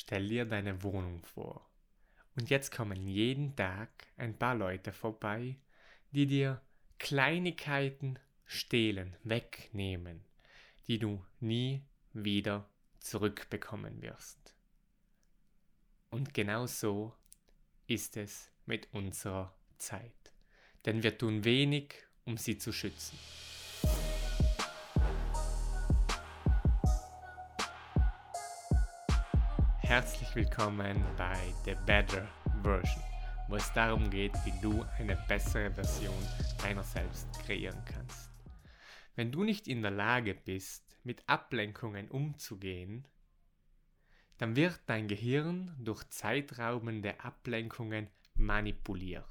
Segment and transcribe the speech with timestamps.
[0.00, 1.68] Stell dir deine Wohnung vor.
[2.36, 5.56] Und jetzt kommen jeden Tag ein paar Leute vorbei,
[6.12, 6.62] die dir
[7.00, 10.24] Kleinigkeiten stehlen, wegnehmen,
[10.86, 11.82] die du nie
[12.12, 14.54] wieder zurückbekommen wirst.
[16.10, 17.12] Und genau so
[17.88, 20.32] ist es mit unserer Zeit.
[20.84, 21.92] Denn wir tun wenig,
[22.24, 23.18] um sie zu schützen.
[29.88, 32.28] Herzlich willkommen bei The Better
[32.62, 33.02] Version,
[33.48, 36.14] wo es darum geht, wie du eine bessere Version
[36.62, 38.30] deiner selbst kreieren kannst.
[39.16, 43.08] Wenn du nicht in der Lage bist, mit Ablenkungen umzugehen,
[44.36, 49.24] dann wird dein Gehirn durch zeitraubende Ablenkungen manipuliert.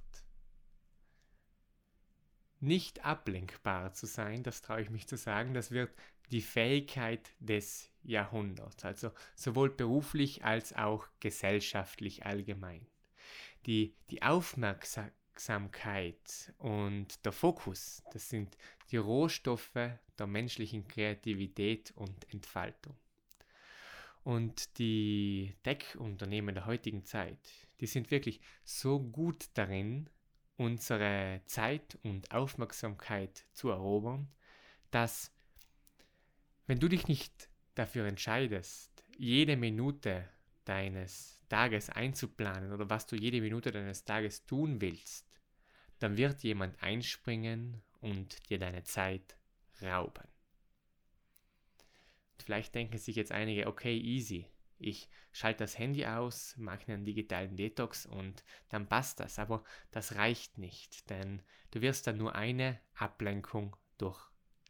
[2.60, 5.92] Nicht ablenkbar zu sein, das traue ich mich zu sagen, das wird
[6.32, 12.88] die Fähigkeit des Jahrhunderts, also sowohl beruflich als auch gesellschaftlich allgemein.
[13.66, 18.58] Die, die Aufmerksamkeit und der Fokus, das sind
[18.92, 22.96] die Rohstoffe der menschlichen Kreativität und Entfaltung.
[24.24, 27.40] Und die Tech-Unternehmen der heutigen Zeit,
[27.80, 30.10] die sind wirklich so gut darin,
[30.58, 34.28] unsere Zeit und Aufmerksamkeit zu erobern,
[34.92, 35.32] dass
[36.66, 40.28] wenn du dich nicht dafür entscheidest, jede Minute
[40.66, 45.28] deines Tages einzuplanen oder was du jede Minute deines Tages tun willst,
[46.00, 49.38] dann wird jemand einspringen und dir deine Zeit
[49.82, 50.28] rauben.
[52.44, 54.48] Vielleicht denken sich jetzt einige, okay, easy.
[54.80, 59.40] Ich schalte das Handy aus, mache einen digitalen Detox und dann passt das.
[59.40, 64.20] Aber das reicht nicht, denn du wirst dann nur eine Ablenkung durch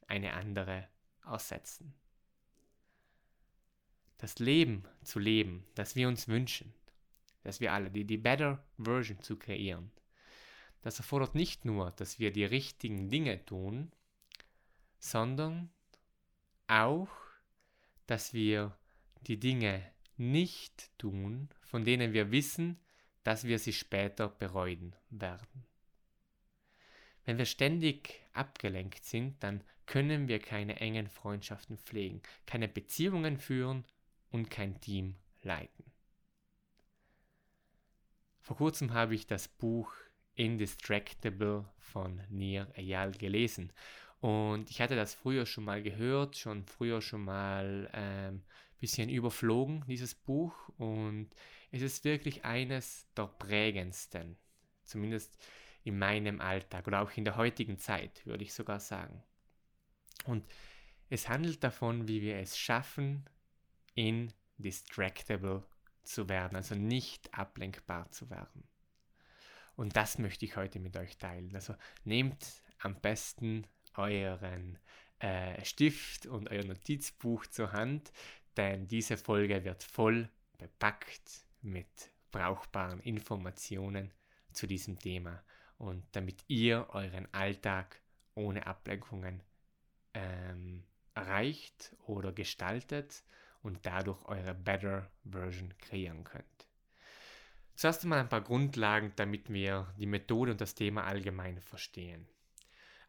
[0.08, 0.88] eine andere
[1.24, 1.94] aussetzen.
[4.18, 6.74] Das Leben zu leben, das wir uns wünschen,
[7.44, 9.92] dass wir alle, die, die Better Version zu kreieren,
[10.82, 13.92] das erfordert nicht nur, dass wir die richtigen Dinge tun,
[15.00, 15.70] sondern
[16.68, 17.10] auch,
[18.06, 18.78] dass wir
[19.22, 19.84] die Dinge
[20.18, 22.80] nicht tun, von denen wir wissen,
[23.24, 25.66] dass wir sie später bereuen werden.
[27.26, 33.86] Wenn wir ständig abgelenkt sind, dann können wir keine engen Freundschaften pflegen, keine Beziehungen führen
[34.32, 35.86] und kein Team leiten.
[38.40, 39.94] Vor kurzem habe ich das Buch
[40.36, 43.74] Indistractable von Nir Eyal gelesen
[44.20, 48.44] und ich hatte das früher schon mal gehört, schon früher schon mal ein ähm,
[48.80, 51.30] bisschen überflogen, dieses Buch und
[51.72, 54.38] es ist wirklich eines der prägendsten,
[54.84, 55.38] zumindest
[55.84, 59.24] in meinem Alltag oder auch in der heutigen Zeit, würde ich sogar sagen.
[60.26, 60.46] Und
[61.10, 63.26] es handelt davon, wie wir es schaffen,
[63.98, 65.64] indistractable
[66.04, 68.64] zu werden, also nicht ablenkbar zu werden.
[69.76, 71.54] Und das möchte ich heute mit euch teilen.
[71.54, 74.78] Also nehmt am besten euren
[75.20, 78.12] äh, Stift und euer Notizbuch zur Hand,
[78.56, 84.12] denn diese Folge wird voll bepackt mit brauchbaren Informationen
[84.52, 85.44] zu diesem Thema
[85.78, 88.02] und damit ihr euren Alltag
[88.36, 89.44] ohne Ablenkungen
[90.14, 90.84] ähm,
[91.14, 93.24] erreicht oder gestaltet
[93.68, 96.46] und dadurch eure Better Version kreieren könnt.
[97.76, 102.28] Zuerst einmal ein paar Grundlagen, damit wir die Methode und das Thema allgemein verstehen.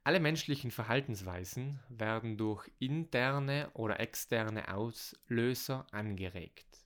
[0.04, 6.84] Alle menschlichen Verhaltensweisen werden durch interne oder externe Auslöser angeregt.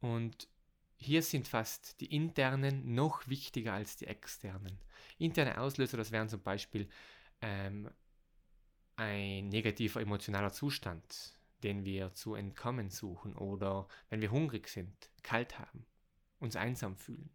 [0.00, 0.46] Und
[0.98, 4.78] hier sind fast die internen noch wichtiger als die externen.
[5.18, 6.88] Interne Auslöser, das wären zum Beispiel
[7.40, 7.90] ähm,
[8.96, 15.58] ein negativer emotionaler Zustand, den wir zu entkommen suchen oder wenn wir hungrig sind, kalt
[15.58, 15.86] haben,
[16.38, 17.30] uns einsam fühlen.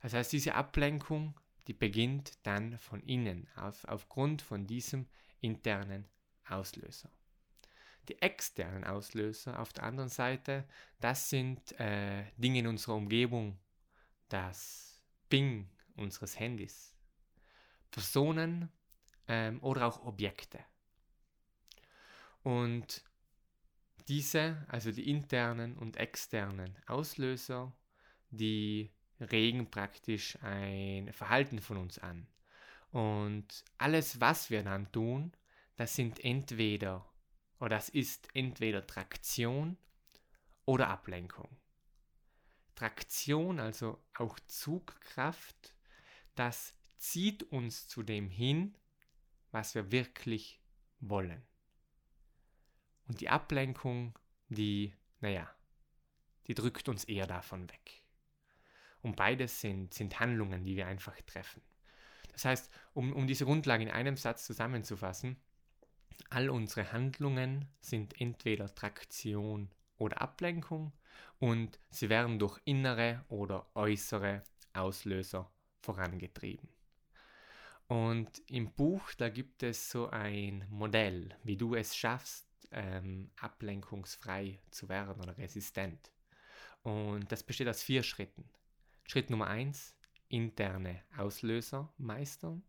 [0.00, 5.06] Das heißt, diese Ablenkung, die beginnt dann von innen, auf, aufgrund von diesem
[5.40, 6.08] internen
[6.48, 7.10] Auslöser.
[8.08, 10.66] Die externen Auslöser auf der anderen Seite,
[10.98, 13.58] das sind äh, Dinge in unserer Umgebung,
[14.28, 16.96] das Ping unseres Handys,
[17.92, 18.70] Personen
[19.28, 20.58] ähm, oder auch Objekte.
[22.42, 23.04] Und
[24.08, 27.72] diese, also die internen und externen Auslöser,
[28.30, 28.90] die
[29.20, 32.26] regen praktisch ein Verhalten von uns an.
[32.90, 35.32] Und alles, was wir dann tun,
[35.76, 37.08] das sind entweder
[37.58, 39.76] oder das ist entweder Traktion
[40.64, 41.56] oder Ablenkung.
[42.74, 45.74] Traktion, also auch Zugkraft,
[46.34, 48.76] das zieht uns zu dem hin,
[49.52, 50.60] was wir wirklich
[50.98, 51.42] wollen.
[53.08, 54.18] Und die Ablenkung,
[54.48, 55.48] die, naja,
[56.46, 58.04] die drückt uns eher davon weg.
[59.02, 61.62] Und beides sind, sind Handlungen, die wir einfach treffen.
[62.32, 65.36] Das heißt, um, um diese Grundlage in einem Satz zusammenzufassen,
[66.30, 70.92] all unsere Handlungen sind entweder Traktion oder Ablenkung
[71.38, 75.50] und sie werden durch innere oder äußere Auslöser
[75.80, 76.68] vorangetrieben.
[77.88, 84.60] Und im Buch, da gibt es so ein Modell, wie du es schaffst, ähm, ablenkungsfrei
[84.70, 86.10] zu werden oder resistent.
[86.82, 88.48] Und das besteht aus vier Schritten.
[89.04, 89.96] Schritt Nummer eins,
[90.28, 92.62] interne Auslöser meistern.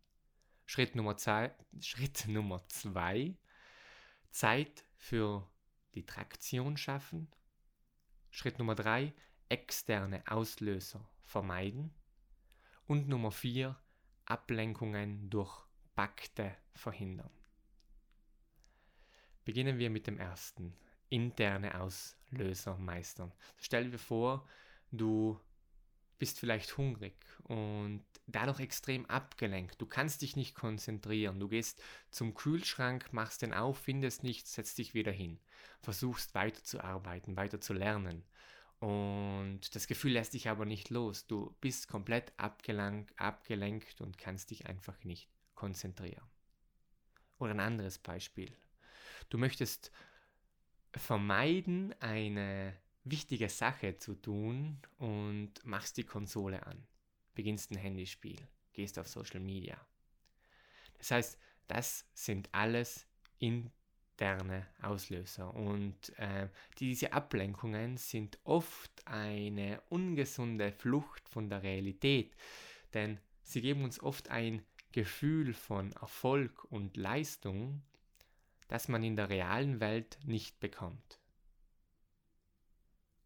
[0.66, 3.36] Schritt Nummer zwei, Schritt Nummer zwei
[4.30, 5.48] Zeit für
[5.94, 7.28] die Traktion schaffen.
[8.30, 9.12] Schritt Nummer drei,
[9.48, 11.94] externe Auslöser vermeiden.
[12.86, 13.78] Und Nummer vier,
[14.26, 15.64] Ablenkungen durch
[15.94, 17.30] Bakte verhindern.
[19.44, 20.74] Beginnen wir mit dem ersten,
[21.08, 23.32] interne Auslöser meistern.
[23.58, 24.46] Stell dir vor,
[24.90, 25.38] du
[26.18, 27.14] bist vielleicht hungrig
[27.44, 29.80] und dadurch extrem abgelenkt.
[29.80, 31.40] Du kannst dich nicht konzentrieren.
[31.40, 35.38] Du gehst zum Kühlschrank, machst den auf, findest nichts, setzt dich wieder hin.
[35.82, 38.24] Versuchst weiterzuarbeiten, weiter zu lernen.
[38.80, 41.26] Und das Gefühl lässt dich aber nicht los.
[41.26, 46.24] Du bist komplett abgelenkt, abgelenkt und kannst dich einfach nicht konzentrieren.
[47.38, 48.50] Oder ein anderes Beispiel.
[49.30, 49.90] Du möchtest
[50.92, 56.86] vermeiden, eine wichtige Sache zu tun und machst die Konsole an,
[57.34, 58.38] beginnst ein Handyspiel,
[58.72, 59.78] gehst auf Social Media.
[60.98, 61.38] Das heißt,
[61.68, 63.06] das sind alles
[63.38, 66.48] interne Auslöser und äh,
[66.78, 72.34] diese Ablenkungen sind oft eine ungesunde Flucht von der Realität,
[72.94, 77.82] denn sie geben uns oft ein Gefühl von Erfolg und Leistung,
[78.68, 81.20] das man in der realen Welt nicht bekommt.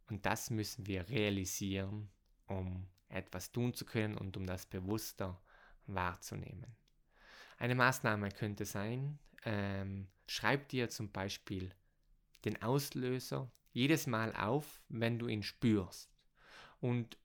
[0.09, 2.11] Und das müssen wir realisieren,
[2.47, 5.41] um etwas tun zu können und um das bewusster
[5.87, 6.77] wahrzunehmen.
[7.59, 11.75] Eine Maßnahme könnte sein, ähm, schreib dir zum Beispiel
[12.45, 16.11] den Auslöser jedes Mal auf, wenn du ihn spürst
[16.81, 17.17] und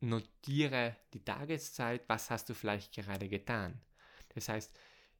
[0.00, 3.80] notiere die Tageszeit, was hast du vielleicht gerade getan.
[4.34, 4.78] Das heißt,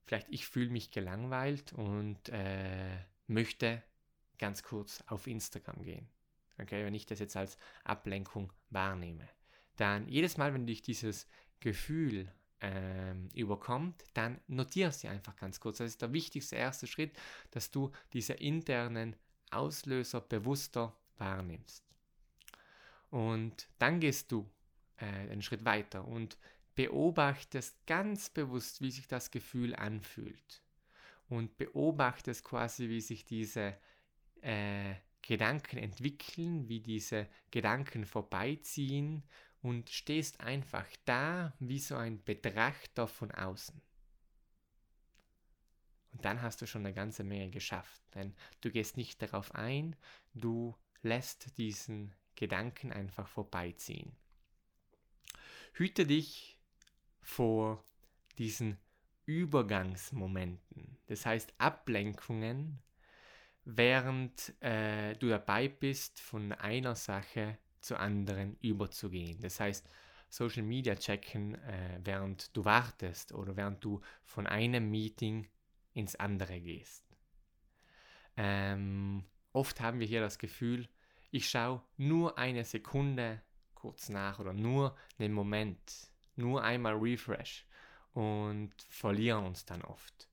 [0.08, 3.82] vielleicht ich fühle mich gelangweilt und äh, möchte
[4.38, 6.08] ganz kurz auf Instagram gehen
[6.60, 9.28] okay, wenn ich das jetzt als Ablenkung wahrnehme.
[9.76, 11.26] Dann jedes Mal, wenn dich dieses
[11.60, 15.78] Gefühl ähm, überkommt, dann notiere sie einfach ganz kurz.
[15.78, 17.16] Das ist der wichtigste erste Schritt,
[17.52, 19.16] dass du diese internen
[19.50, 21.84] Auslöser bewusster wahrnimmst.
[23.10, 24.50] Und dann gehst du
[24.96, 26.36] äh, einen Schritt weiter und
[26.78, 30.62] beobachtest ganz bewusst, wie sich das Gefühl anfühlt.
[31.28, 33.76] Und beobachtest quasi, wie sich diese
[34.42, 39.24] äh, Gedanken entwickeln, wie diese Gedanken vorbeiziehen
[39.60, 43.82] und stehst einfach da wie so ein Betrachter von außen.
[46.12, 49.96] Und dann hast du schon eine ganze Menge geschafft, denn du gehst nicht darauf ein,
[50.32, 54.14] du lässt diesen Gedanken einfach vorbeiziehen.
[55.72, 56.57] Hüte dich
[57.20, 57.84] vor
[58.38, 58.78] diesen
[59.26, 62.78] Übergangsmomenten, das heißt Ablenkungen,
[63.64, 69.40] während äh, du dabei bist, von einer Sache zur anderen überzugehen.
[69.40, 69.86] Das heißt,
[70.30, 75.48] Social Media checken, äh, während du wartest oder während du von einem Meeting
[75.92, 77.04] ins andere gehst.
[78.36, 80.88] Ähm, oft haben wir hier das Gefühl,
[81.30, 83.42] ich schaue nur eine Sekunde
[83.74, 87.66] kurz nach oder nur einen Moment, nur einmal Refresh
[88.12, 90.28] und verlieren uns dann oft.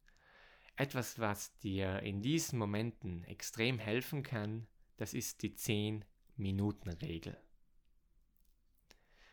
[0.78, 7.38] Etwas, was dir in diesen Momenten extrem helfen kann, das ist die 10-Minuten-Regel.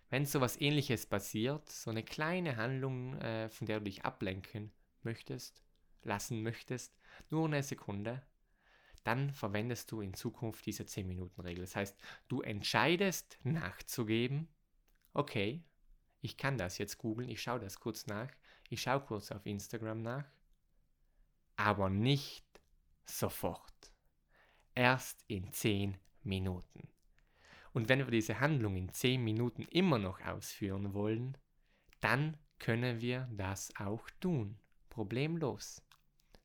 [0.08, 5.62] Wenn sowas ähnliches passiert, so eine kleine Handlung, äh, von der du dich ablenken möchtest,
[6.02, 6.94] lassen möchtest,
[7.30, 8.22] nur eine Sekunde,
[9.04, 11.64] dann verwendest du in Zukunft diese 10-Minuten-Regel.
[11.64, 11.96] Das heißt,
[12.28, 14.48] du entscheidest nachzugeben,
[15.12, 15.64] okay,
[16.22, 18.30] ich kann das jetzt googeln, ich schaue das kurz nach,
[18.70, 20.24] ich schaue kurz auf Instagram nach
[21.56, 22.44] aber nicht
[23.04, 23.92] sofort.
[24.74, 26.88] Erst in 10 Minuten.
[27.72, 31.36] Und wenn wir diese Handlung in 10 Minuten immer noch ausführen wollen,
[32.00, 34.58] dann können wir das auch tun.
[34.88, 35.82] Problemlos.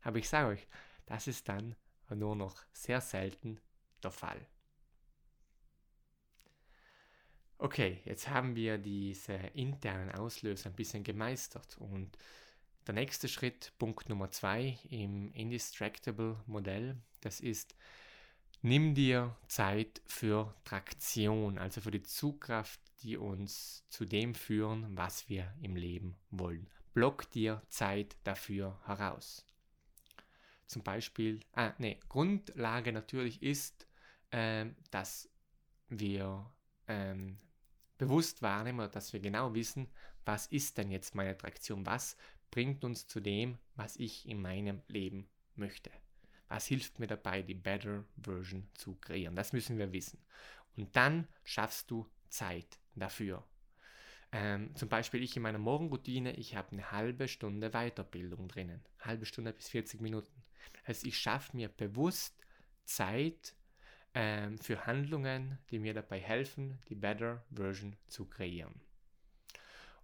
[0.01, 0.67] Aber ich sage euch,
[1.05, 1.75] das ist dann
[2.10, 3.60] nur noch sehr selten
[4.03, 4.48] der Fall.
[7.60, 12.18] Okay, jetzt haben wir diese internen Auslöser ein bisschen gemeistert und
[12.86, 17.76] der nächste Schritt, Punkt Nummer zwei im Indistractable Modell, das ist,
[18.62, 25.30] Nimm dir Zeit für Traktion, also für die Zugkraft, die uns zu dem führen, was
[25.30, 26.68] wir im Leben wollen.
[26.94, 29.46] Block dir Zeit dafür heraus.
[30.66, 33.88] Zum Beispiel, ah, nee, Grundlage natürlich ist,
[34.32, 35.30] ähm, dass
[35.90, 36.52] wir
[36.88, 37.38] ähm,
[37.98, 39.88] bewusst wahrnehmen, dass wir genau wissen,
[40.25, 42.18] was ist denn jetzt meine Attraktion, was
[42.51, 45.92] bringt uns zu dem, was ich in meinem Leben möchte.
[46.48, 49.36] Was hilft mir dabei, die Better Version zu kreieren?
[49.36, 50.20] Das müssen wir wissen.
[50.77, 53.44] Und dann schaffst du Zeit dafür.
[54.32, 58.84] Ähm, zum Beispiel ich in meiner Morgenroutine, ich habe eine halbe Stunde Weiterbildung drinnen.
[59.00, 60.44] Halbe Stunde bis 40 Minuten.
[60.88, 62.36] Heißt, ich schaffe mir bewusst
[62.86, 63.56] Zeit
[64.20, 68.74] ähm, für Handlungen, die mir dabei helfen, die Better Version zu kreieren.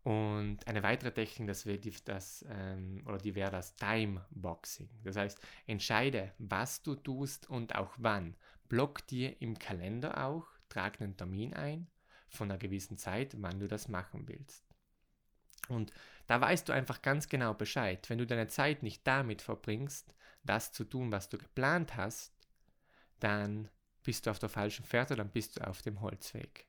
[0.04, 4.88] Und eine weitere Technik, das wäre das, ähm, oder die wäre das Time Boxing.
[5.04, 8.36] Das heißt, entscheide, was du tust und auch wann.
[8.70, 11.88] Block dir im Kalender auch, trag einen Termin ein
[12.28, 14.64] von einer gewissen Zeit, wann du das machen willst.
[15.70, 15.92] Und
[16.28, 18.08] da weißt du einfach ganz genau Bescheid.
[18.12, 22.32] Wenn du deine Zeit nicht damit verbringst, das zu tun, was du geplant hast,
[23.20, 23.70] dann
[24.04, 26.68] bist du auf der falschen Fährte, dann bist du auf dem Holzweg.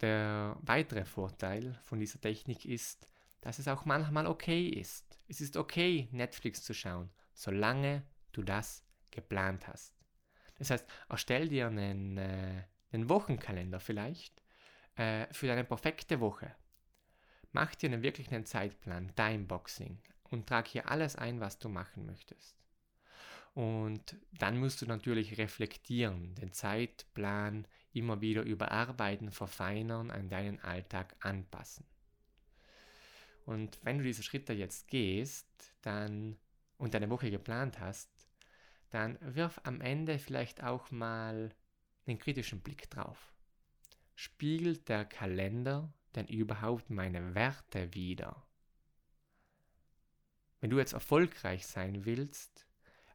[0.00, 3.08] Der weitere Vorteil von dieser Technik ist,
[3.40, 5.18] dass es auch manchmal okay ist.
[5.28, 9.94] Es ist okay, Netflix zu schauen, solange du das geplant hast.
[10.58, 14.42] Das heißt, erstell dir einen, äh, einen Wochenkalender vielleicht
[14.96, 16.54] äh, für deine perfekte Woche.
[17.52, 22.63] Mach dir einen wirklichen Zeitplan, Timeboxing und trag hier alles ein, was du machen möchtest.
[23.54, 31.14] Und dann musst du natürlich reflektieren, den Zeitplan immer wieder überarbeiten, verfeinern, an deinen Alltag
[31.20, 31.86] anpassen.
[33.46, 36.36] Und wenn du diese Schritte jetzt gehst, dann
[36.78, 38.10] und deine Woche geplant hast,
[38.90, 41.54] dann wirf am Ende vielleicht auch mal
[42.06, 43.32] einen kritischen Blick drauf.
[44.16, 48.44] Spiegelt der Kalender denn überhaupt meine Werte wider?
[50.60, 52.66] Wenn du jetzt erfolgreich sein willst,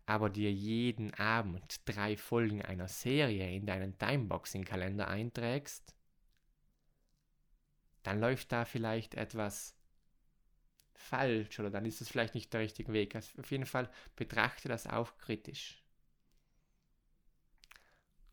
[0.09, 5.93] aber dir jeden Abend drei Folgen einer Serie in deinen Timeboxing-Kalender einträgst,
[8.01, 9.77] dann läuft da vielleicht etwas
[10.95, 13.13] falsch oder dann ist es vielleicht nicht der richtige Weg.
[13.13, 15.83] Also auf jeden Fall betrachte das auch kritisch.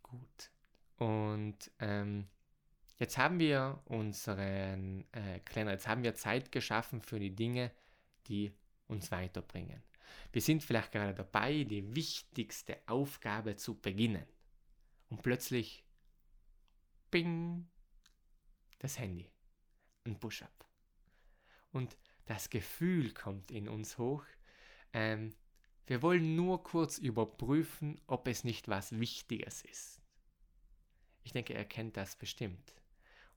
[0.03, 0.51] Gut.
[0.97, 2.27] Und ähm,
[2.97, 7.71] jetzt haben wir unseren äh, Kalender, jetzt haben wir Zeit geschaffen für die Dinge,
[8.29, 8.51] die
[8.87, 9.83] uns weiterbringen.
[10.33, 14.27] Wir sind vielleicht gerade dabei, die wichtigste Aufgabe zu beginnen.
[15.09, 15.85] Und plötzlich,
[17.11, 17.69] bing,
[18.79, 19.31] das Handy.
[20.05, 20.67] Ein Push-up.
[21.73, 21.97] Und
[22.27, 24.25] das Gefühl kommt in uns hoch.
[24.93, 25.35] Ähm,
[25.87, 30.03] wir wollen nur kurz überprüfen, ob es nicht was Wichtiges ist.
[31.23, 32.75] Ich denke, er kennt das bestimmt.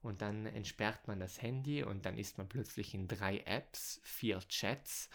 [0.01, 4.39] Und dann entsperrt man das Handy und dann ist man plötzlich in drei Apps, vier
[4.47, 5.09] Chats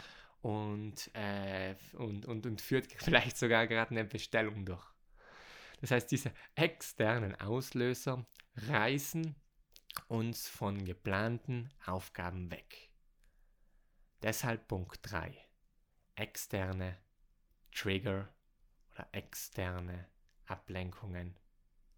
[0.45, 4.87] und, äh, und, und, und führt vielleicht sogar gerade eine Bestellung durch.
[5.81, 9.35] Das heißt, diese externen Auslöser reißen
[10.07, 12.91] uns von geplanten Aufgaben weg.
[14.23, 15.35] Deshalb Punkt 3.
[16.15, 16.99] Externe
[17.73, 18.29] Trigger
[18.93, 20.11] oder externe
[20.45, 21.39] Ablenkungen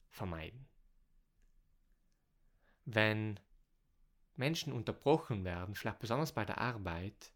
[0.08, 0.68] vermeiden.
[2.84, 3.40] Wenn
[4.36, 7.32] Menschen unterbrochen werden, vielleicht besonders bei der Arbeit,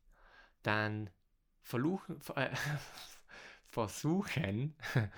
[0.63, 1.11] dann
[1.63, 2.51] verluchen, äh,
[3.69, 4.75] versuchen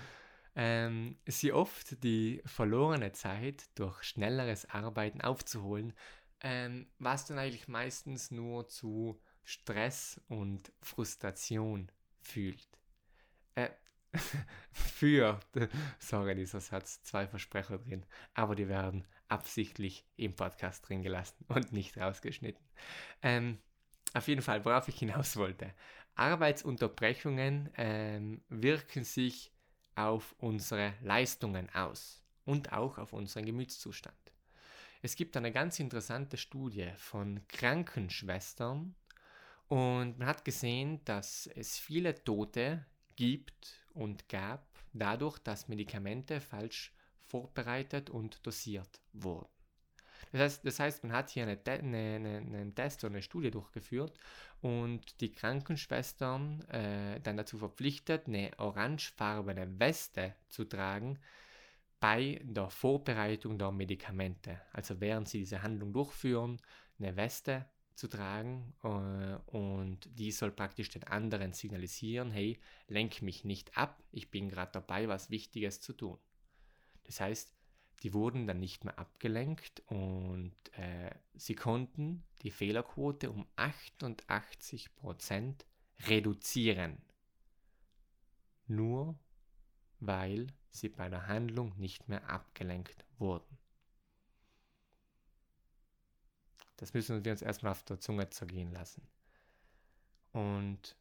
[0.54, 5.94] ähm, sie oft die verlorene Zeit durch schnelleres Arbeiten aufzuholen,
[6.40, 12.68] ähm, was dann eigentlich meistens nur zu Stress und Frustration fühlt.
[13.54, 13.70] Äh,
[14.72, 15.46] führt,
[15.98, 21.72] sorry, dieser Satz, zwei Versprecher drin, aber die werden absichtlich im Podcast drin gelassen und
[21.72, 22.64] nicht rausgeschnitten.
[23.22, 23.58] Ähm,
[24.14, 25.72] auf jeden Fall, worauf ich hinaus wollte.
[26.14, 29.52] Arbeitsunterbrechungen ähm, wirken sich
[29.94, 34.16] auf unsere Leistungen aus und auch auf unseren Gemütszustand.
[35.02, 38.94] Es gibt eine ganz interessante Studie von Krankenschwestern
[39.68, 42.84] und man hat gesehen, dass es viele Tote
[43.16, 49.61] gibt und gab dadurch, dass Medikamente falsch vorbereitet und dosiert wurden.
[50.32, 51.80] Das heißt, das heißt man hat hier eine, eine,
[52.16, 54.18] eine, einen Test oder eine Studie durchgeführt
[54.62, 61.18] und die Krankenschwestern äh, dann dazu verpflichtet, eine orangefarbene Weste zu tragen
[62.00, 64.60] bei der Vorbereitung der Medikamente.
[64.72, 66.60] Also während sie diese Handlung durchführen,
[66.98, 72.58] eine Weste zu tragen äh, und die soll praktisch den anderen signalisieren, hey,
[72.88, 76.18] lenk mich nicht ab, ich bin gerade dabei, was Wichtiges zu tun.
[77.04, 77.52] Das heißt,
[78.02, 85.54] die wurden dann nicht mehr abgelenkt und äh, sie konnten die Fehlerquote um 88%
[86.08, 87.00] reduzieren.
[88.66, 89.18] Nur
[90.00, 93.58] weil sie bei der Handlung nicht mehr abgelenkt wurden.
[96.76, 99.06] Das müssen wir uns erstmal auf der Zunge zergehen lassen.
[100.32, 100.96] Und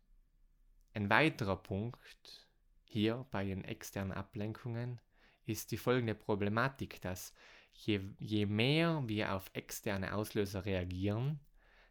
[0.94, 2.48] ein weiterer Punkt
[2.84, 5.00] hier bei den externen Ablenkungen
[5.46, 7.34] ist die folgende Problematik, dass
[7.74, 11.40] je, je mehr wir auf externe Auslöser reagieren,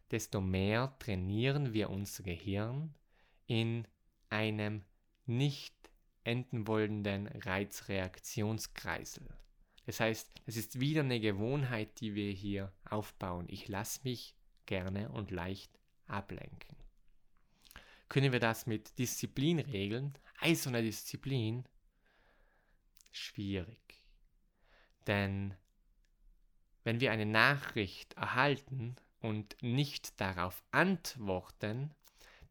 [0.09, 2.93] desto mehr trainieren wir unser Gehirn
[3.47, 3.87] in
[4.29, 4.83] einem
[5.25, 5.75] nicht
[6.23, 9.27] enden wollenden Reizreaktionskreisel.
[9.85, 13.47] Das heißt, es ist wieder eine Gewohnheit, die wir hier aufbauen.
[13.49, 15.71] Ich lasse mich gerne und leicht
[16.07, 16.77] ablenken.
[18.07, 20.13] Können wir das mit Disziplin regeln?
[20.39, 21.65] Eiserne Disziplin?
[23.11, 24.03] Schwierig.
[25.07, 25.55] Denn
[26.83, 31.93] wenn wir eine Nachricht erhalten und nicht darauf antworten,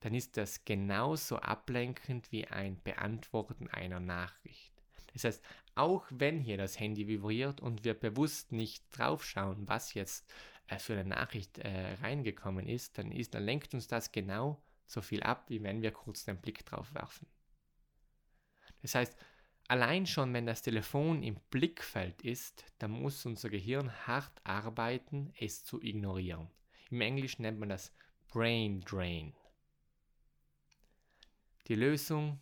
[0.01, 4.73] dann ist das genauso ablenkend wie ein Beantworten einer Nachricht.
[5.13, 10.33] Das heißt, auch wenn hier das Handy vibriert und wir bewusst nicht draufschauen, was jetzt
[10.69, 15.03] äh, für eine Nachricht äh, reingekommen ist, dann, ist, dann lenkt uns das genau so
[15.03, 17.27] viel ab, wie wenn wir kurz den Blick drauf werfen.
[18.83, 19.17] Das heißt,
[19.71, 25.65] allein schon wenn das Telefon im Blickfeld ist, dann muss unser Gehirn hart arbeiten, es
[25.65, 26.49] zu ignorieren.
[26.91, 27.93] Im Englischen nennt man das
[28.29, 29.33] Brain Drain.
[31.69, 32.41] Die Lösung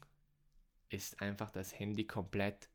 [0.88, 2.70] ist einfach das Handy komplett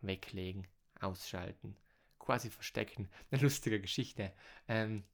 [0.00, 0.66] weglegen,
[1.00, 1.76] ausschalten,
[2.18, 3.08] quasi verstecken.
[3.30, 4.32] Eine lustige Geschichte.
[4.66, 5.04] Ähm,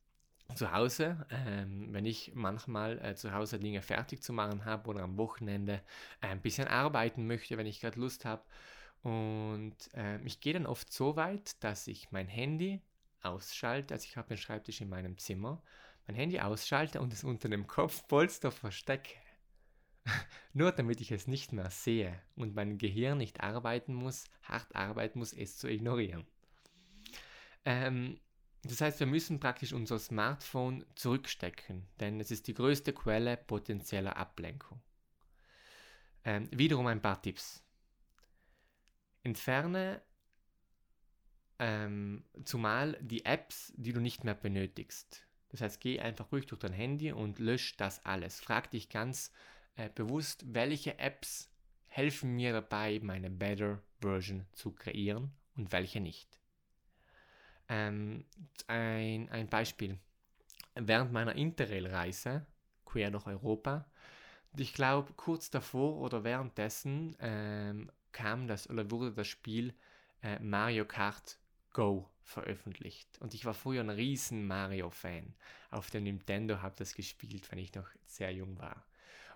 [0.55, 5.03] zu Hause, ähm, wenn ich manchmal äh, zu Hause Dinge fertig zu machen habe oder
[5.03, 5.83] am Wochenende
[6.23, 8.43] ein bisschen arbeiten möchte, wenn ich gerade Lust habe.
[9.03, 12.83] Und äh, ich gehe dann oft so weit, dass ich mein Handy
[13.23, 13.95] ausschalte.
[13.95, 15.63] Also ich habe den Schreibtisch in meinem Zimmer,
[16.07, 19.15] mein Handy ausschalte und es unter dem Kopfpolster verstecke.
[20.53, 25.19] Nur damit ich es nicht mehr sehe und mein Gehirn nicht arbeiten muss, hart arbeiten
[25.19, 26.27] muss, es zu ignorieren.
[27.65, 28.19] Ähm,
[28.63, 34.17] das heißt, wir müssen praktisch unser Smartphone zurückstecken, denn es ist die größte Quelle potenzieller
[34.17, 34.81] Ablenkung.
[36.25, 37.63] Ähm, wiederum ein paar Tipps.
[39.23, 40.03] Entferne
[41.59, 45.27] ähm, zumal die Apps, die du nicht mehr benötigst.
[45.51, 48.41] Das heißt, geh einfach ruhig durch dein Handy und lösch das alles.
[48.41, 49.33] Frag dich ganz
[49.77, 51.51] äh, bewusst, welche Apps
[51.87, 56.39] helfen mir dabei, meine Better Version zu kreieren und welche nicht.
[57.69, 58.25] Ähm,
[58.67, 59.99] ein, ein Beispiel.
[60.75, 62.47] Während meiner Interrail-Reise
[62.85, 63.87] quer durch Europa,
[64.57, 69.75] ich glaube kurz davor oder währenddessen ähm, kam das oder wurde das Spiel
[70.23, 71.39] äh, Mario Kart
[71.73, 73.19] Go veröffentlicht.
[73.21, 75.35] Und ich war früher ein riesen Mario-Fan.
[75.71, 78.85] Auf dem Nintendo habe das gespielt, wenn ich noch sehr jung war.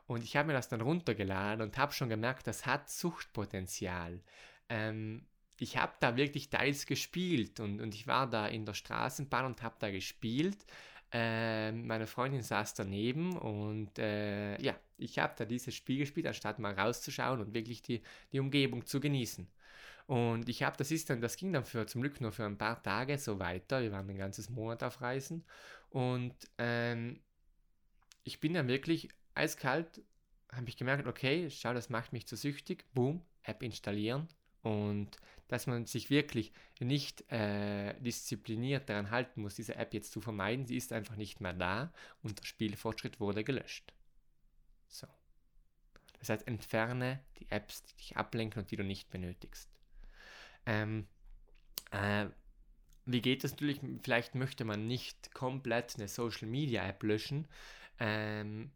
[0.06, 4.20] Und ich habe mir das dann runtergeladen und habe schon gemerkt, das hat Suchtpotenzial.
[4.68, 5.26] Ähm,
[5.58, 9.62] ich habe da wirklich teils gespielt und, und ich war da in der Straßenbahn und
[9.62, 10.66] habe da gespielt.
[11.12, 16.58] Äh, meine Freundin saß daneben und äh, ja, ich habe da dieses Spiel gespielt, anstatt
[16.58, 19.46] mal rauszuschauen und wirklich die, die Umgebung zu genießen.
[20.06, 22.58] Und ich habe, das ist dann, das ging dann für zum Glück nur für ein
[22.58, 23.82] paar Tage so weiter.
[23.82, 25.44] Wir waren ein ganzes Monat auf Reisen.
[25.90, 27.20] Und ähm,
[28.24, 30.02] ich bin dann wirklich eiskalt
[30.52, 32.84] habe ich gemerkt, okay, schau, das macht mich zu süchtig.
[32.92, 34.28] Boom, App installieren.
[34.62, 35.16] Und
[35.52, 40.64] dass man sich wirklich nicht äh, diszipliniert daran halten muss, diese App jetzt zu vermeiden.
[40.64, 43.92] Sie ist einfach nicht mehr da und der Spielfortschritt wurde gelöscht.
[44.88, 45.06] So.
[46.18, 49.68] Das heißt, entferne die Apps, die dich ablenken und die du nicht benötigst.
[50.64, 51.06] Ähm,
[51.90, 52.28] äh,
[53.04, 53.82] wie geht das natürlich?
[54.02, 57.46] Vielleicht möchte man nicht komplett eine Social Media App löschen.
[57.98, 58.70] Ähm,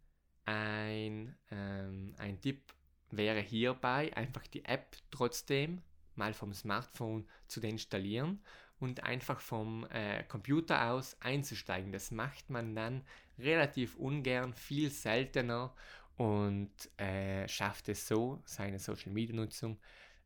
[0.45, 2.75] ein, ähm, ein Tipp
[3.11, 5.81] wäre hierbei, einfach die App trotzdem
[6.17, 8.41] mal vom Smartphone zu deinstallieren
[8.79, 11.93] und einfach vom äh, Computer aus einzusteigen.
[11.93, 13.03] Das macht man dann
[13.39, 15.75] relativ ungern, viel seltener
[16.17, 19.79] und äh, schafft es so, seine Social Media Nutzung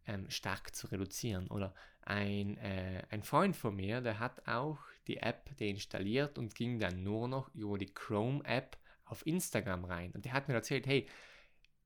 [0.07, 1.49] ähm, stark zu reduzieren.
[1.49, 6.79] Oder ein, äh, ein Freund von mir, der hat auch die App deinstalliert und ging
[6.79, 10.87] dann nur noch über die Chrome App auf Instagram rein und der hat mir erzählt,
[10.87, 11.07] hey,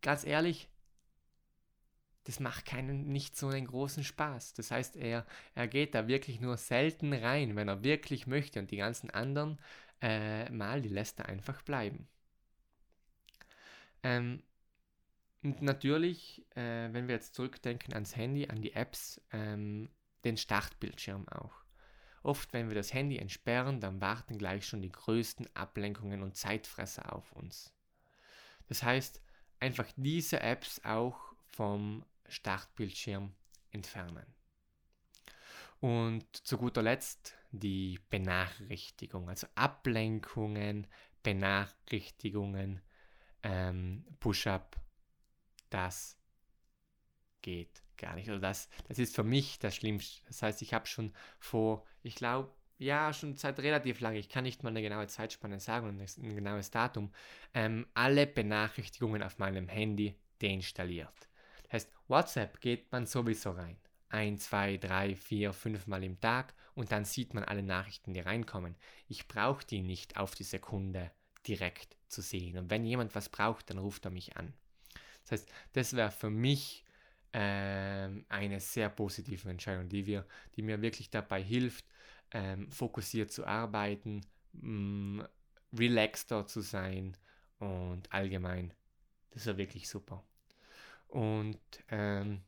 [0.02, 0.68] ganz ehrlich,
[2.24, 4.54] das macht keinen nicht so einen großen Spaß.
[4.54, 8.58] Das heißt, er, er geht da wirklich nur selten rein, wenn er wirklich möchte.
[8.60, 9.58] Und die ganzen anderen
[10.00, 12.08] äh, mal, die lässt er einfach bleiben.
[14.02, 14.42] Ähm,
[15.42, 19.90] und natürlich, äh, wenn wir jetzt zurückdenken ans Handy, an die Apps, ähm,
[20.24, 21.52] den Startbildschirm auch.
[22.22, 27.14] Oft, wenn wir das Handy entsperren, dann warten gleich schon die größten Ablenkungen und Zeitfresser
[27.14, 27.74] auf uns.
[28.68, 29.20] Das heißt,
[29.60, 33.34] einfach diese Apps auch vom Startbildschirm
[33.70, 34.26] entfernen.
[35.80, 40.86] Und zu guter Letzt die Benachrichtigung, also Ablenkungen,
[41.22, 42.80] Benachrichtigungen,
[43.42, 44.80] ähm, Push-up,
[45.70, 46.18] das
[47.42, 48.28] geht gar nicht.
[48.28, 50.26] Also das, das ist für mich das Schlimmste.
[50.26, 54.44] Das heißt, ich habe schon vor, ich glaube, ja, schon seit relativ lange, ich kann
[54.44, 57.12] nicht mal eine genaue Zeitspanne sagen und ein genaues Datum,
[57.52, 61.28] ähm, alle Benachrichtigungen auf meinem Handy deinstalliert.
[61.74, 63.76] Heißt, WhatsApp geht man sowieso rein.
[64.08, 68.20] Ein, zwei, drei, vier, fünf Mal im Tag und dann sieht man alle Nachrichten, die
[68.20, 68.76] reinkommen.
[69.08, 71.10] Ich brauche die nicht auf die Sekunde
[71.48, 72.56] direkt zu sehen.
[72.58, 74.54] Und wenn jemand was braucht, dann ruft er mich an.
[75.22, 76.84] Das heißt, das wäre für mich
[77.32, 81.86] äh, eine sehr positive Entscheidung, die, wir, die mir wirklich dabei hilft,
[82.30, 84.20] ähm, fokussiert zu arbeiten,
[84.52, 85.28] mh, mm,
[85.76, 87.16] relaxter zu sein
[87.58, 88.72] und allgemein.
[89.30, 90.22] Das ist wirklich super.
[91.14, 92.40] Und ähm,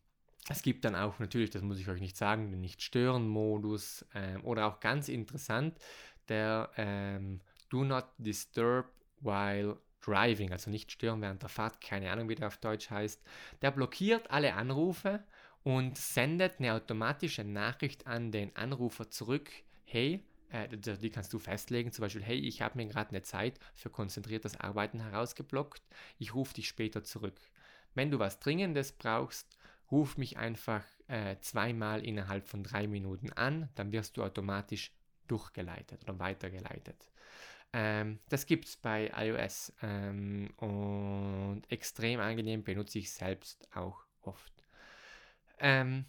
[0.48, 4.66] es gibt dann auch natürlich, das muss ich euch nicht sagen, den Nicht-Stören-Modus ähm, oder
[4.66, 5.78] auch ganz interessant,
[6.28, 12.28] der ähm, Do Not Disturb while Driving, also nicht stören während der Fahrt, keine Ahnung,
[12.28, 13.22] wie der auf Deutsch heißt.
[13.62, 15.22] Der blockiert alle Anrufe
[15.62, 19.48] und sendet eine automatische Nachricht an den Anrufer zurück.
[19.84, 23.60] Hey, äh, die kannst du festlegen, zum Beispiel, hey, ich habe mir gerade eine Zeit
[23.74, 25.82] für konzentriertes Arbeiten herausgeblockt,
[26.18, 27.40] ich rufe dich später zurück.
[27.96, 29.58] Wenn du was Dringendes brauchst,
[29.90, 34.92] ruf mich einfach äh, zweimal innerhalb von drei Minuten an, dann wirst du automatisch
[35.26, 37.10] durchgeleitet oder weitergeleitet.
[37.72, 44.52] Ähm, das gibt es bei iOS ähm, und extrem angenehm benutze ich selbst auch oft.
[45.58, 46.04] Ähm,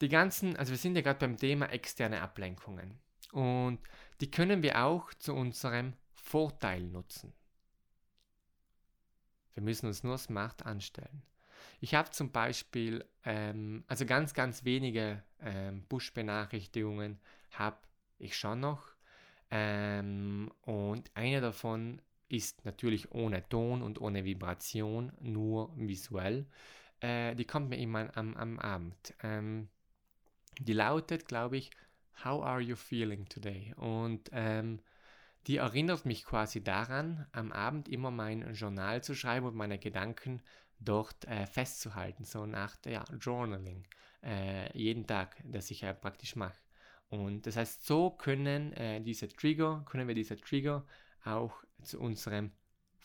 [0.00, 2.98] die ganzen, also wir sind ja gerade beim Thema externe Ablenkungen
[3.30, 3.78] und
[4.20, 7.32] die können wir auch zu unserem Vorteil nutzen.
[9.54, 11.22] Wir müssen uns nur smart anstellen.
[11.80, 17.18] Ich habe zum Beispiel, ähm, also ganz, ganz wenige ähm, Push-Benachrichtigungen
[17.52, 17.78] habe
[18.18, 18.88] ich schon noch.
[19.50, 26.46] Ähm, und eine davon ist natürlich ohne Ton und ohne Vibration, nur visuell.
[27.00, 29.14] Äh, die kommt mir immer am, am Abend.
[29.22, 29.68] Ähm,
[30.58, 31.70] die lautet, glaube ich,
[32.24, 33.74] How are you feeling today?
[33.76, 34.80] Und ähm,
[35.46, 40.42] die erinnert mich quasi daran, am Abend immer mein Journal zu schreiben und meine Gedanken
[40.80, 43.86] dort äh, festzuhalten, so nach ja, Journaling,
[44.22, 46.58] äh, jeden Tag, das ich äh, praktisch mache.
[47.08, 50.84] Und das heißt, so können äh, diese Trigger, können wir diese Trigger
[51.24, 52.50] auch zu unserem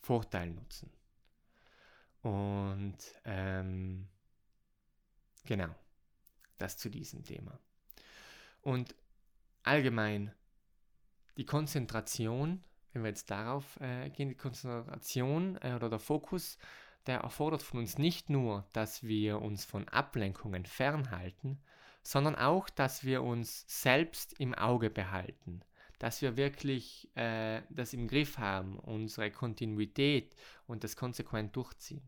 [0.02, 0.92] Vorteil nutzen.
[2.22, 4.08] Und ähm,
[5.46, 5.74] genau,
[6.58, 7.60] das zu diesem Thema.
[8.62, 8.96] Und
[9.64, 10.34] allgemein
[11.40, 16.58] die Konzentration, wenn wir jetzt darauf äh, gehen, die Konzentration äh, oder der Fokus
[17.08, 21.58] der erfordert von uns nicht nur, dass wir uns von Ablenkungen fernhalten,
[22.04, 25.62] sondern auch, dass wir uns selbst im Auge behalten,
[25.98, 30.36] dass wir wirklich äh, das im Griff haben, unsere Kontinuität
[30.68, 32.04] und das konsequent durchziehen.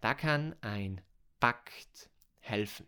[0.00, 1.02] Da kann ein
[1.40, 2.08] Pakt
[2.40, 2.86] helfen.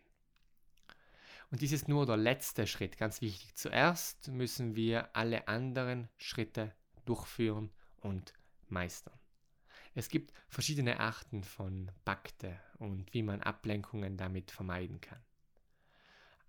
[1.51, 3.55] Und dies ist nur der letzte Schritt, ganz wichtig.
[3.55, 6.75] Zuerst müssen wir alle anderen Schritte
[7.07, 8.35] durchführen und
[8.69, 9.19] meistern.
[9.95, 15.21] Es gibt verschiedene Arten von Pakte und wie man Ablenkungen damit vermeiden kann.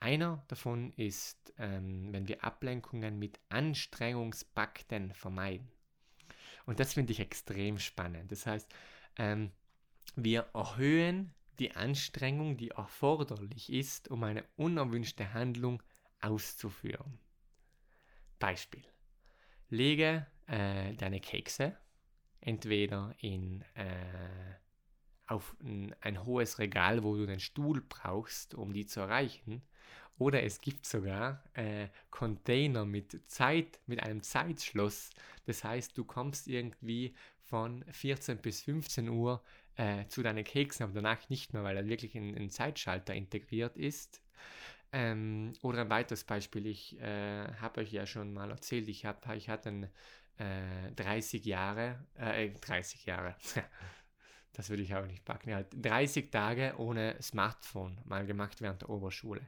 [0.01, 5.69] Einer davon ist, ähm, wenn wir Ablenkungen mit Anstrengungspakten vermeiden.
[6.65, 8.31] Und das finde ich extrem spannend.
[8.31, 8.69] Das heißt,
[9.17, 9.51] ähm,
[10.15, 15.83] wir erhöhen die Anstrengung, die erforderlich ist, um eine unerwünschte Handlung
[16.21, 17.19] auszuführen.
[18.39, 18.83] Beispiel.
[19.69, 21.77] Lege äh, deine Kekse
[22.41, 24.55] entweder in, äh,
[25.27, 29.61] auf ein, ein hohes Regal, wo du den Stuhl brauchst, um die zu erreichen.
[30.17, 35.11] Oder es gibt sogar äh, Container mit Zeit, mit einem Zeitschloss.
[35.45, 37.15] Das heißt, du kommst irgendwie
[37.49, 39.43] von 14 bis 15 Uhr
[39.75, 43.75] äh, zu deinen Keksen, aber danach nicht mehr, weil da wirklich ein, ein Zeitschalter integriert
[43.75, 44.21] ist.
[44.91, 49.27] Ähm, oder ein weiteres Beispiel, ich äh, habe euch ja schon mal erzählt, ich, hab,
[49.35, 49.83] ich hatte ein,
[50.37, 53.35] äh, 30 Jahre, äh, 30 Jahre,
[54.53, 58.89] das würde ich auch nicht packen, halt 30 Tage ohne Smartphone mal gemacht während der
[58.89, 59.41] Oberschule.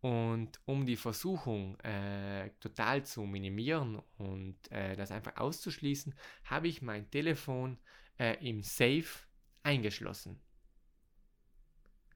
[0.00, 6.82] Und um die Versuchung äh, total zu minimieren und äh, das einfach auszuschließen, habe ich
[6.82, 7.78] mein Telefon
[8.18, 9.06] äh, im Safe
[9.64, 10.40] eingeschlossen.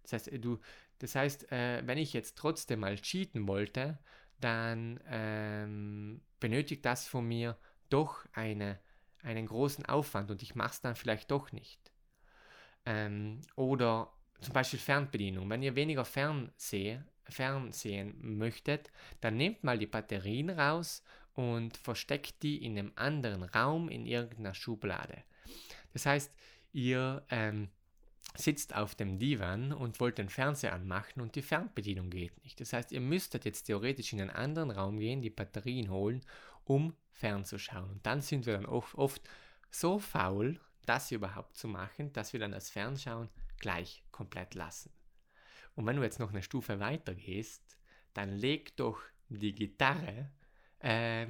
[0.02, 0.60] Das heißt, du,
[0.98, 3.98] das heißt äh, wenn ich jetzt trotzdem mal cheaten wollte,
[4.38, 8.78] dann ähm, benötigt das von mir doch eine,
[9.22, 11.92] einen großen Aufwand und ich mache es dann vielleicht doch nicht.
[12.84, 15.48] Ähm, oder zum Beispiel Fernbedienung.
[15.48, 21.02] Wenn ihr weniger Fernseh, Fernsehen möchtet, dann nehmt mal die Batterien raus
[21.34, 25.22] und versteckt die in einem anderen Raum in irgendeiner Schublade.
[25.92, 26.32] Das heißt,
[26.72, 27.68] ihr ähm,
[28.34, 32.60] sitzt auf dem Divan und wollt den Fernseher anmachen und die Fernbedienung geht nicht.
[32.60, 36.22] Das heißt, ihr müsstet jetzt theoretisch in einen anderen Raum gehen, die Batterien holen,
[36.64, 37.90] um fernzuschauen.
[37.90, 39.22] Und dann sind wir dann oft, oft
[39.70, 44.90] so faul, das überhaupt zu machen, dass wir dann das Fernschauen gleich komplett lassen.
[45.74, 47.78] Und wenn du jetzt noch eine Stufe weiter gehst,
[48.14, 50.30] dann leg doch die Gitarre
[50.80, 51.26] äh,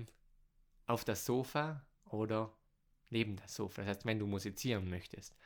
[0.87, 2.53] auf das Sofa oder
[3.11, 3.83] neben das Sofa.
[3.83, 5.37] Das heißt, wenn du musizieren möchtest.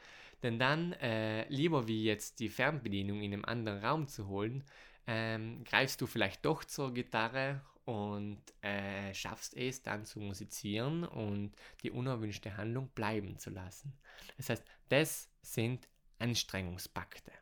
[0.42, 4.64] Denn dann, äh, lieber wie jetzt die Fernbedienung in einem anderen Raum zu holen,
[5.06, 11.54] ähm, greifst du vielleicht doch zur Gitarre und äh, schaffst es dann zu musizieren und
[11.82, 13.92] die unerwünschte Handlung bleiben zu lassen.
[14.36, 17.32] Das heißt, das sind Anstrengungspakte.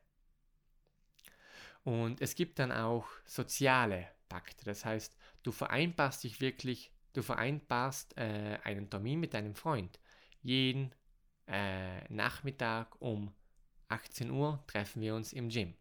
[1.84, 4.64] Und es gibt dann auch soziale Pakte.
[4.64, 10.00] Das heißt, du vereinbarst dich wirklich, du vereinbarst äh, einen Termin mit deinem Freund.
[10.42, 10.94] Jeden
[11.46, 13.32] äh, Nachmittag um
[13.88, 15.74] 18 Uhr treffen wir uns im Gym.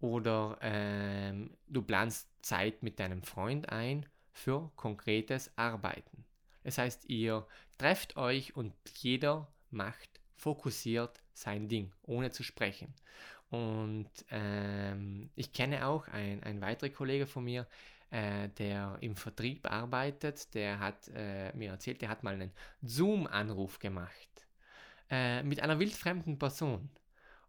[0.00, 6.24] Oder ähm, du planst Zeit mit deinem Freund ein für konkretes Arbeiten.
[6.62, 7.46] Das heißt, ihr
[7.78, 12.94] trefft euch und jeder macht fokussiert sein Ding, ohne zu sprechen.
[13.50, 17.66] Und ähm, ich kenne auch ein, ein weiterer Kollege von mir,
[18.10, 22.52] äh, der im Vertrieb arbeitet, der hat äh, mir erzählt, der hat mal einen
[22.82, 24.46] Zoom-Anruf gemacht
[25.10, 26.90] äh, mit einer wildfremden Person.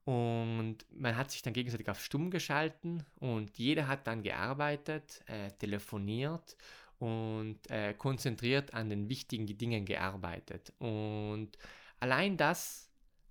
[0.06, 5.50] Und man hat sich dann gegenseitig auf Stumm geschalten und jeder hat dann gearbeitet, äh,
[5.52, 6.56] telefoniert
[7.00, 10.74] und äh, konzentriert an den wichtigen Dingen gearbeitet.
[10.78, 11.58] Und
[12.00, 12.85] allein das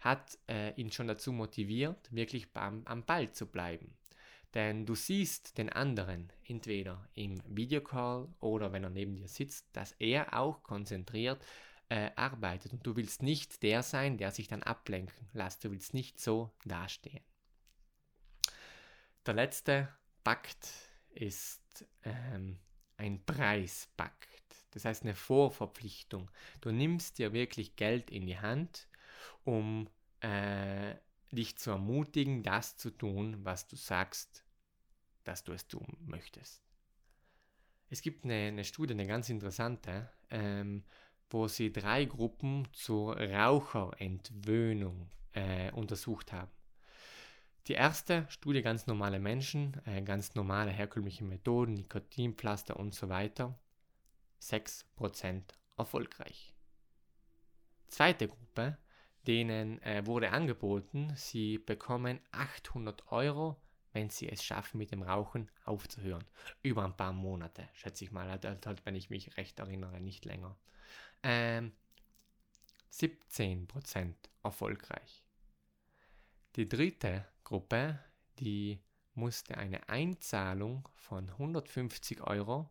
[0.04, 3.96] hat äh, ihn schon dazu motiviert, wirklich am, am Ball zu bleiben.
[4.52, 9.92] Denn du siehst den anderen entweder im Videocall oder wenn er neben dir sitzt, dass
[9.92, 11.44] er auch konzentriert
[11.88, 12.72] äh, arbeitet.
[12.74, 15.64] Und du willst nicht der sein, der sich dann ablenken lässt.
[15.64, 17.24] Du willst nicht so dastehen.
[19.24, 19.88] Der letzte
[20.22, 20.68] Pakt
[21.08, 22.58] ist ähm,
[22.98, 24.28] ein Preispakt.
[24.72, 26.30] Das heißt eine Vorverpflichtung.
[26.60, 28.86] Du nimmst dir wirklich Geld in die Hand,
[29.44, 29.88] um
[30.20, 30.94] äh,
[31.32, 34.44] dich zu ermutigen, das zu tun, was du sagst,
[35.24, 36.62] dass du es tun möchtest.
[37.90, 40.84] Es gibt eine, eine Studie, eine ganz interessante, ähm,
[41.30, 46.50] wo sie drei Gruppen zur Raucherentwöhnung äh, untersucht haben.
[47.66, 53.58] Die erste Studie ganz normale Menschen, äh, ganz normale herkömmliche Methoden, Nikotinpflaster und so weiter.
[54.42, 55.42] 6%
[55.78, 56.54] erfolgreich.
[57.88, 58.76] Zweite Gruppe,
[59.26, 63.56] denen äh, wurde angeboten, sie bekommen 800 Euro,
[63.92, 66.24] wenn sie es schaffen, mit dem Rauchen aufzuhören.
[66.62, 70.24] Über ein paar Monate, schätze ich mal, halt, halt, wenn ich mich recht erinnere, nicht
[70.24, 70.56] länger
[71.24, 71.72] ähm,
[72.92, 75.24] 17% erfolgreich.
[76.54, 77.98] Die dritte Gruppe,
[78.38, 78.78] die
[79.14, 82.68] musste eine Einzahlung von 150 Euro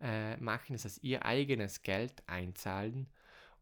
[0.00, 3.10] äh, machen, das heißt ihr eigenes Geld einzahlen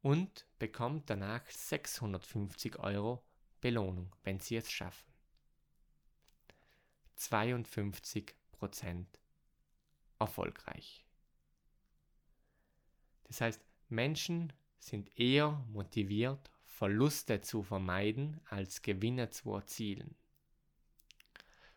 [0.07, 3.25] und bekommt danach 650 Euro
[3.61, 5.13] Belohnung, wenn sie es schaffen.
[7.19, 9.05] 52%
[10.21, 11.05] erfolgreich.
[13.25, 20.15] Das heißt, Menschen sind eher motiviert, Verluste zu vermeiden, als Gewinne zu erzielen.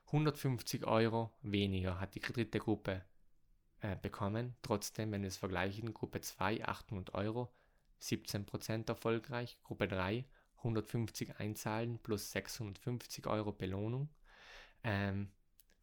[0.05, 3.03] 150 Euro weniger hat die dritte Gruppe
[3.79, 4.55] äh, bekommen.
[4.61, 7.51] Trotzdem, wenn wir es vergleichen, Gruppe 2 800 Euro,
[8.01, 9.57] 17% erfolgreich.
[9.63, 10.25] Gruppe 3
[10.59, 14.09] 150 einzahlen plus 650 Euro Belohnung,
[14.83, 15.31] ähm,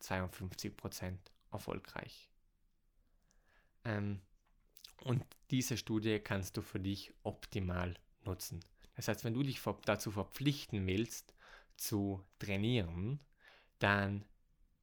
[0.01, 1.19] 52%
[1.51, 2.31] erfolgreich.
[3.85, 4.21] Ähm,
[5.05, 8.61] und diese Studie kannst du für dich optimal nutzen.
[8.95, 11.35] Das heißt, wenn du dich dazu verpflichten willst,
[11.77, 13.21] zu trainieren,
[13.79, 14.25] dann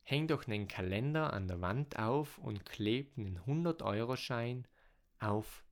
[0.04, 4.68] häng doch einen Kalender an der Wand auf und kleb einen 100-Euro-Schein
[5.20, 5.63] auf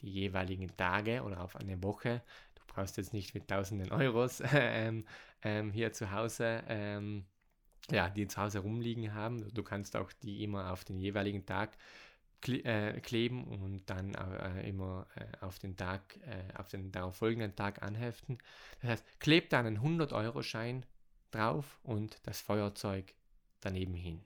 [0.00, 2.22] die jeweiligen Tage oder auf eine Woche.
[2.54, 5.06] Du brauchst jetzt nicht mit tausenden Euros ähm,
[5.42, 7.24] ähm, hier zu Hause ähm,
[7.90, 9.52] ja, die zu Hause rumliegen haben.
[9.54, 11.76] Du kannst auch die immer auf den jeweiligen Tag
[12.40, 17.16] kle äh, kleben und dann äh, immer äh, auf den Tag, äh, auf den darauf
[17.16, 18.38] folgenden Tag anheften.
[18.80, 20.84] Das heißt, kleb da einen 100-Euro-Schein
[21.30, 23.14] drauf und das Feuerzeug
[23.60, 24.22] daneben hin.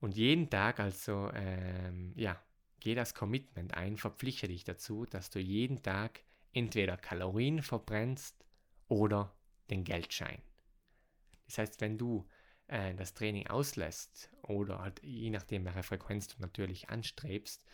[0.00, 2.40] Und jeden Tag, also, ähm, ja,
[2.80, 6.20] geh das Commitment ein, verpflichte dich dazu, dass du jeden Tag
[6.52, 8.44] entweder Kalorien verbrennst
[8.88, 9.34] oder
[9.70, 10.40] den Geldschein.
[11.46, 12.28] Das heißt, wenn du
[12.68, 17.64] äh, das Training auslässt oder halt je nachdem, welche Frequenz du natürlich anstrebst,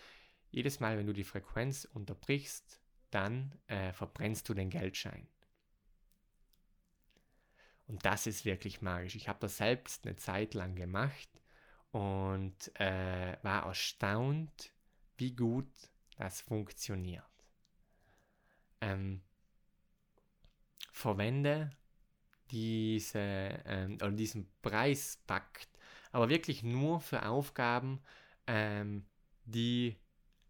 [0.50, 5.28] jedes Mal, wenn du die Frequenz unterbrichst, dann äh, verbrennst du den Geldschein.
[7.86, 9.14] Und das ist wirklich magisch.
[9.14, 11.28] Ich habe das selbst eine Zeit lang gemacht
[11.90, 14.73] und äh, war erstaunt,
[15.16, 15.68] wie gut
[16.16, 17.24] das funktioniert.
[18.80, 19.22] Ähm,
[20.92, 21.70] verwende
[22.50, 25.68] diese, ähm, oder diesen Preispakt,
[26.12, 28.00] aber wirklich nur für Aufgaben,
[28.46, 29.06] ähm,
[29.44, 29.96] die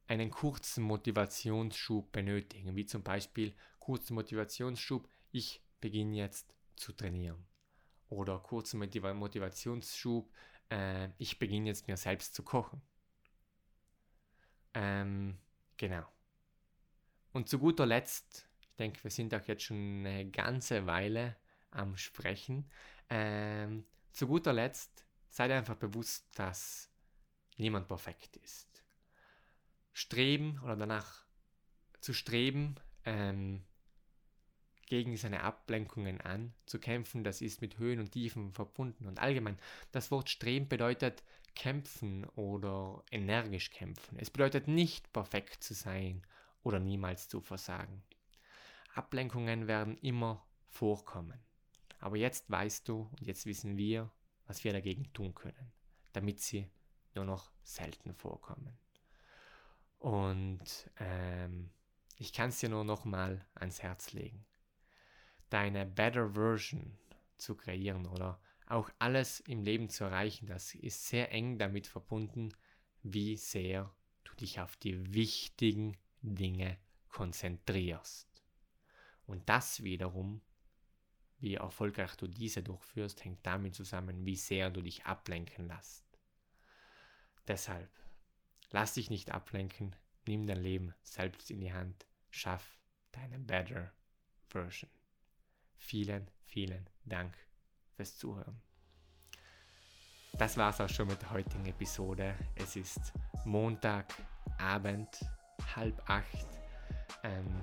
[0.06, 7.46] einen kurzen Motivationsschub benötigen, wie zum Beispiel kurzen Motivationsschub, ich beginne jetzt zu trainieren.
[8.08, 10.30] Oder kurzen Motivationsschub,
[10.70, 12.82] äh, ich beginne jetzt mir selbst zu kochen.
[14.74, 15.38] Ähm,
[15.76, 16.04] genau.
[17.32, 21.36] Und zu guter Letzt, ich denke, wir sind auch jetzt schon eine ganze Weile
[21.70, 22.68] am Sprechen.
[23.10, 26.90] Ähm, zu guter Letzt, seid einfach bewusst, dass
[27.56, 28.84] niemand perfekt ist.
[29.92, 31.24] Streben oder danach
[32.00, 33.64] zu streben, ähm,
[34.86, 39.06] gegen seine Ablenkungen an, zu kämpfen, das ist mit Höhen und Tiefen verbunden.
[39.06, 39.58] Und allgemein,
[39.92, 41.22] das Wort Streben bedeutet
[41.54, 44.18] kämpfen oder energisch kämpfen.
[44.18, 46.22] Es bedeutet nicht perfekt zu sein
[46.62, 48.02] oder niemals zu versagen.
[48.94, 51.40] Ablenkungen werden immer vorkommen.
[51.98, 54.10] Aber jetzt weißt du und jetzt wissen wir,
[54.46, 55.72] was wir dagegen tun können,
[56.12, 56.68] damit sie
[57.14, 58.76] nur noch selten vorkommen.
[59.98, 61.70] Und ähm,
[62.18, 64.44] ich kann es dir nur noch mal ans Herz legen.
[65.48, 66.98] Deine Better Version
[67.38, 72.54] zu kreieren oder auch alles im Leben zu erreichen, das ist sehr eng damit verbunden,
[73.02, 78.28] wie sehr du dich auf die wichtigen Dinge konzentrierst.
[79.26, 80.40] Und das wiederum
[81.44, 86.06] wie erfolgreich du diese durchführst, hängt damit zusammen, wie sehr du dich ablenken lässt.
[87.46, 87.90] Deshalb,
[88.70, 89.94] lass dich nicht ablenken,
[90.26, 92.78] nimm dein Leben selbst in die Hand, schaff
[93.12, 93.92] deine Better
[94.48, 94.90] Version.
[95.76, 97.36] Vielen, vielen Dank
[97.94, 98.60] fürs Zuhören.
[100.36, 102.34] Das war es auch schon mit der heutigen Episode.
[102.56, 103.12] Es ist
[103.44, 105.08] Montagabend,
[105.76, 106.48] halb acht.
[107.22, 107.60] Ähm,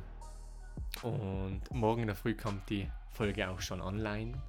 [1.04, 4.42] und morgen in der Früh kommt die Folge auch schon online.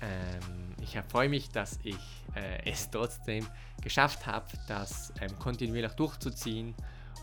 [0.00, 3.46] Ähm, ich freue mich, dass ich äh, es trotzdem
[3.82, 6.74] geschafft habe, das ähm, kontinuierlich durchzuziehen.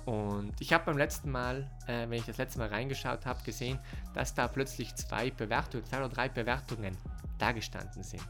[0.06, 3.80] Und ich habe beim letzten Mal, äh, wenn ich das letzte Mal reingeschaut habe, gesehen,
[4.13, 6.98] dass da plötzlich zwei Bewertungen, zwei oder drei Bewertungen
[7.43, 8.23] dagestanden sind.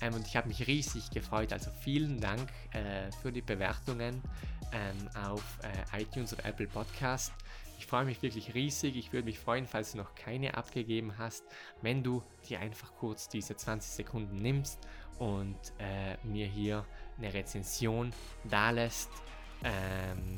[0.00, 1.52] Ähm, und ich habe mich riesig gefreut.
[1.52, 4.22] Also vielen Dank äh, für die Bewertungen
[4.72, 7.32] ähm, auf äh, iTunes oder Apple Podcast.
[7.78, 8.96] Ich freue mich wirklich riesig.
[8.96, 11.44] Ich würde mich freuen, falls du noch keine abgegeben hast,
[11.80, 14.78] wenn du dir einfach kurz diese 20 Sekunden nimmst
[15.18, 16.86] und äh, mir hier
[17.18, 18.12] eine Rezension
[18.44, 19.10] dalässt.
[19.64, 20.36] Ähm,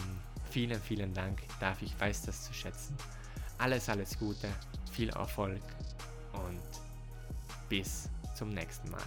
[0.50, 1.88] vielen, vielen Dank dafür.
[1.88, 2.96] Ich weiß das zu schätzen.
[3.58, 4.48] Alles, alles Gute,
[4.90, 5.62] viel Erfolg
[6.32, 6.62] und
[7.68, 9.00] bis zum nächsten Mal.